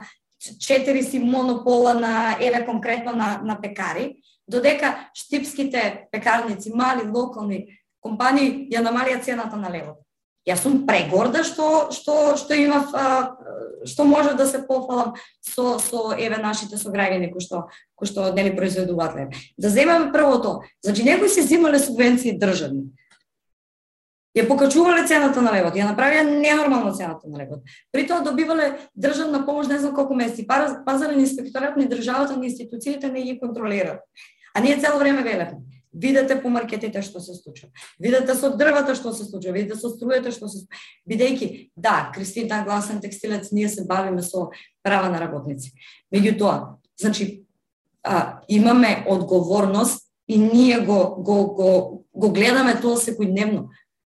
[0.59, 7.65] четири си монопола на еве конкретно на на пекари, додека штипските пекарници, мали локални
[8.03, 10.01] компании ја намалија цената на левот.
[10.47, 12.89] Јас сум прегорда што што што имав
[13.85, 15.13] што може да се пофалам
[15.45, 19.43] со со еве нашите сограѓани кои што кои што нели произведуваат лев.
[19.57, 22.89] Да земеме првото, значи некои се земале субвенции државни.
[24.33, 27.61] Ја покачувале цената на левот, ја направија ненормална цената на левот.
[27.91, 30.47] При тоа добивале државна помош не знам колку месеци.
[30.47, 34.01] Пазарен инспекторат ни државата, ни институциите не ги контролираат.
[34.53, 35.57] А ние цело време велеме,
[35.93, 37.71] Видете по маркетите што се случува.
[37.99, 40.63] Видете со дрвата што се случува, видете со струјата што се
[41.03, 44.49] бидејќи да, Кристина гласен текстилец, ние се бавиме со
[44.83, 45.73] права на работници.
[46.15, 47.43] Меѓутоа, значи
[48.03, 51.69] а, имаме одговорност и ние го го го
[52.13, 53.67] го гледаме тоа секојдневно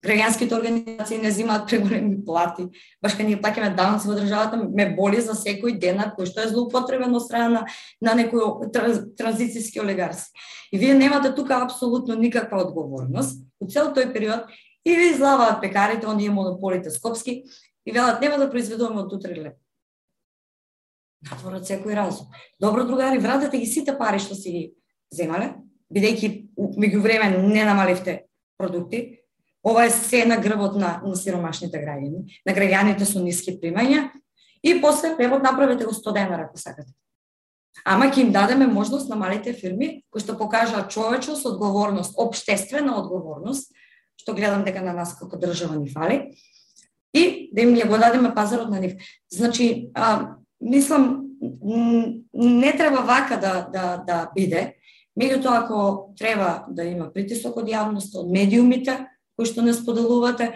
[0.03, 2.67] граѓанските организации не земаат преголеми плати.
[3.03, 6.51] Баш кога ние плаќаме даноци во државата, ме боли за секој денар кој што е
[6.51, 7.63] злоупотребен од страна на,
[8.03, 10.33] на некои транзицијски олигарси.
[10.73, 14.51] И вие немате тука апсолутно никаква одговорност у цел тој период
[14.85, 17.45] и ви излаваат пекарите, оние монополите скопски
[17.87, 19.57] и велат нема да произведуваме од утре леп.
[21.31, 22.27] Натворот секој разум.
[22.59, 24.63] Добро, другари, вратете ги сите пари што си ги
[25.15, 25.55] земале,
[25.95, 28.25] бидејќи меѓувреме не намаливте
[28.59, 29.22] продукти,
[29.63, 34.09] Ова е се на грбот на, на сиромашните граѓани, на граѓаните со ниски примања
[34.63, 36.91] и после превод направете го 100 денара ако сакате.
[37.85, 43.71] Ама ќе им дадеме можност на малите фирми кои што покажаат човечност, одговорност, обштествена одговорност,
[44.19, 46.35] што гледам дека на нас како држава ни фали,
[47.15, 48.99] и да им ја го дадеме пазарот на нив.
[49.33, 51.27] Значи, а, мислам,
[52.35, 54.75] не треба вака да, да, да биде,
[55.19, 58.99] меѓутоа ако треба да има притисок од јавноста, од медиумите,
[59.43, 60.53] кои што не споделувате,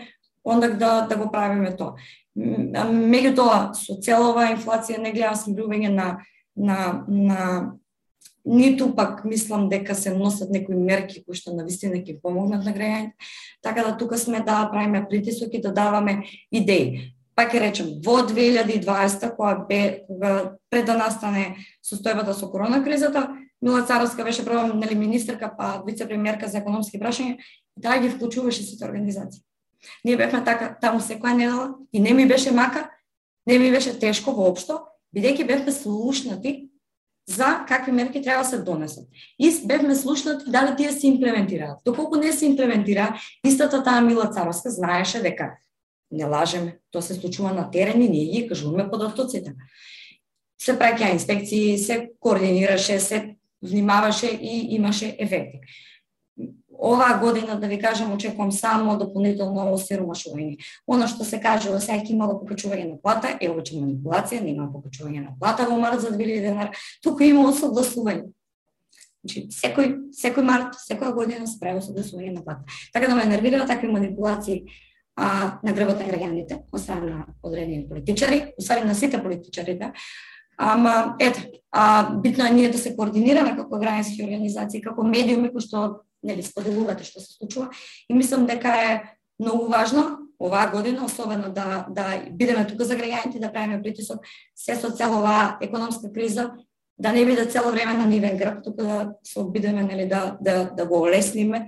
[0.47, 1.99] онда да, да го правиме тоа.
[2.37, 6.07] Меѓутоа, со целова инфлација не гледам смирување на,
[6.55, 6.79] на,
[7.09, 7.41] на
[8.47, 13.17] ниту пак мислам дека се носат некои мерки кои што навистина ќе помогнат на граѓаните.
[13.65, 16.23] Така да тука сме да правиме притисок и да даваме
[16.53, 17.11] идеи.
[17.35, 23.27] Пак ќе речем, во 2020 која бе кога пред да настане состојбата со корона кризата,
[23.63, 27.41] Мила Царовска беше прва нели министерка па вице-премиерка за економски прашања
[27.83, 29.43] таа ги вклучуваше сите организации.
[30.05, 32.91] Ние бевме така таму секоја недела и не ми беше мака,
[33.47, 34.81] не ми беше тешко воопшто,
[35.15, 36.69] бидејќи бевме слушнати
[37.29, 39.09] за какви мерки треба да се донесат.
[39.39, 41.79] И бевме слушнати дали тие се имплементираат.
[41.85, 45.57] Доколку не се имплементира, истата таа Мила Царовска знаеше дека
[46.11, 49.55] не лажеме, тоа се случува на терен и ние ги кажуваме под автоците.
[50.59, 55.61] Се праќа инспекции, се координираше, се внимаваше и имаше ефекти
[56.79, 60.59] оваа година, да ви кажам, очекувам само дополнително осиромашување.
[60.87, 65.25] Оно што се кажува, во ќе имало покачување на плата, е овоќе манипулација, нема покачување
[65.25, 68.33] на плата во март за 2000 денар, туку има осогласување.
[69.25, 72.63] Значи, секој, секој март, секоја година се прави осогласување на плата.
[72.93, 74.63] Така да ме нервира такви манипулации
[75.17, 79.93] а, на гребот на граѓаните, освен на одредени политичари, освен на сите политичари, да,
[80.59, 85.61] Ама, ете, а, битно е ние да се координираме како граѓански организации, како медиуми кои
[85.61, 85.83] што
[86.23, 87.71] нели споделувате што се случува
[88.09, 89.03] и мислам дека е
[89.41, 94.77] многу важно оваа година особено да да бидеме тука за граѓаните да правиме притисок се
[94.77, 96.53] со цел оваа економска криза
[96.99, 100.71] да не биде цело време на нивен грб, туку да се обидеме нели да да
[100.71, 101.67] да го олесниме,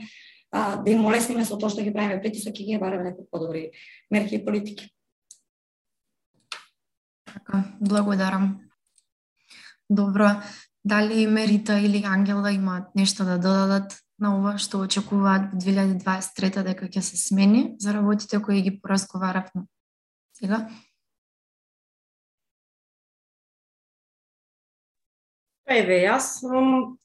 [0.50, 3.70] а, да им олесниме со тоа што ги правиме притисок и ги бараме некои подобри
[4.10, 4.88] мерки и политики.
[7.24, 8.60] Така, благодарам.
[9.90, 10.28] Добро,
[10.84, 16.64] дали Мерита или Ангела да имаат нешто да додадат на ова што очекуваат во 2023
[16.66, 19.66] дека ќе се смени за работите кои ги поразговаравме
[20.38, 20.66] сега?
[25.68, 26.96] Па еве, јас ам,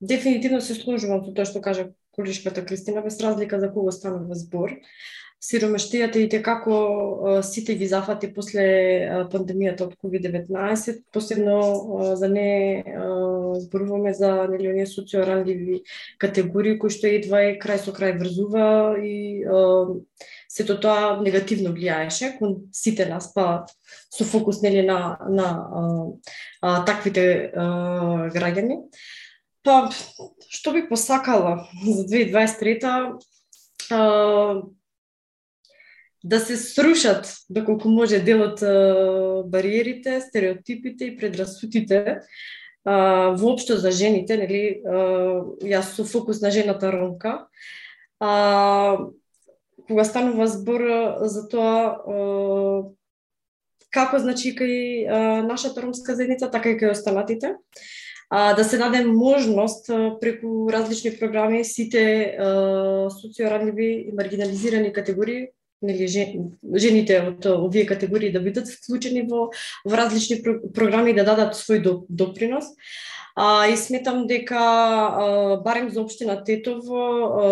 [0.00, 4.78] дефинитивно се служувам со тоа што кажа колишката Кристина, без разлика за кого станува збор
[5.40, 8.64] сиромаштијата и како сите ги зафати после
[9.32, 11.60] пандемијата од COVID-19, посебно
[12.20, 12.84] за не
[13.64, 15.80] зборуваме за нели оние социоранливи
[16.18, 19.44] категории кои што едва е крај со крај врзува и
[20.50, 23.64] сето тоа негативно влијаеше кон сите нас, па
[24.10, 25.82] со фокус нели на на а,
[26.60, 28.82] а, таквите а, граѓани.
[29.62, 29.88] Па
[30.50, 33.16] што би посакала за 2023
[33.90, 34.62] а,
[36.24, 38.60] да се срушат доколку може делот
[39.50, 42.20] бариерите, стереотипите и предрасудите
[42.84, 44.80] воопшто за жените, нели,
[45.64, 47.46] јас со фокус на жената ромка.
[48.20, 48.98] А,
[49.88, 50.84] кога станува збор
[51.20, 52.92] за тоа
[53.90, 57.56] како значи кај нашата ромска заедница, така и кај останатите,
[58.30, 59.90] а, да се даде можност
[60.20, 62.36] преку различни програми сите
[63.20, 65.48] социоранливи и маргинализирани категории
[65.82, 69.50] нели жените од овие категории да бидат вклучени во
[69.84, 70.40] во различни
[70.74, 72.72] програми да дадат свој допринос.
[73.36, 77.44] А, и сметам дека а, барем за општина Тетово а,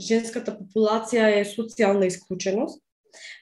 [0.00, 2.80] женската популација е социјална исклученост.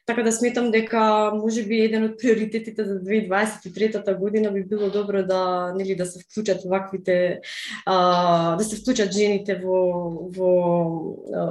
[0.07, 5.23] Така да сметам дека може би еден од приоритетите за 2023 година би било добро
[5.23, 7.41] да нели да се вклучат ваквите
[7.87, 10.53] а, да се вклучат жените во во
[11.35, 11.43] а,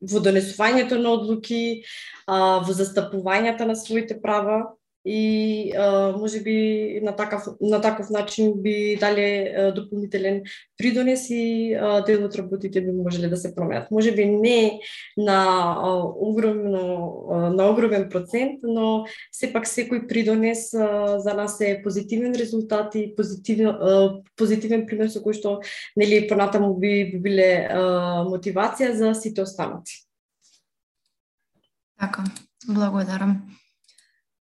[0.00, 1.82] во донесувањето на одлуки,
[2.26, 8.52] а, во застапувањето на своите права и а, може би на такав на таков начин
[8.56, 10.42] би дале а, дополнителен
[10.76, 13.90] придонес и а, дел од работите би можеле да се променат.
[13.90, 14.80] Може би не
[15.16, 15.38] на
[15.78, 22.34] а, огромно а, на огромен процент, но сепак секој придонес а, за нас е позитивен
[22.34, 25.60] резултат и позитивен а, позитивен пример со кој што
[25.96, 30.04] нели понатаму би, би биле а, мотивација за сите останати.
[31.98, 32.24] Така,
[32.68, 33.58] благодарам.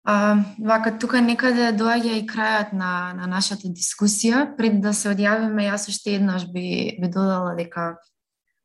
[0.03, 4.49] А, вака, тука некаде доаѓа и крајот на, на нашата дискусија.
[4.57, 7.93] Пред да се одјавиме, јас уште еднаш би, би додала дека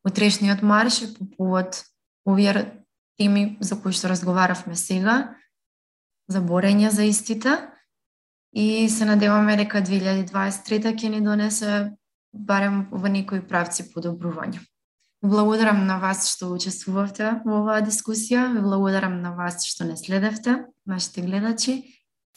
[0.06, 1.84] утрешниот марш е по повод
[2.26, 2.66] овие
[3.18, 5.34] теми за кои што разговаравме сега,
[6.28, 7.54] за борење за истите
[8.52, 11.94] и се надеваме дека 2023 ќе ни донесе
[12.32, 14.58] барем во некои правци подобрување.
[15.22, 18.44] Благодарам на вас што учествувавте во оваа дискусија.
[18.54, 21.82] Ви благодарам на вас што не следевте, нашите гледачи.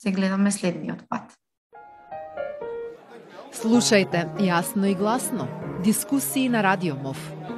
[0.01, 1.29] Се гледаме следниот пат.
[3.53, 5.45] Слушајте јасно и гласно.
[5.85, 7.50] Дискусии на Радио МОВ.